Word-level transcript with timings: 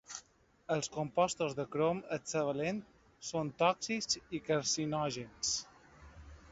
Els 0.75 0.87
compostos 0.95 1.53
de 1.59 1.65
crom 1.75 2.01
hexavalent 2.17 2.81
són 3.31 3.53
tòxics 3.65 4.21
i 4.39 4.43
carcinògens. 4.51 5.55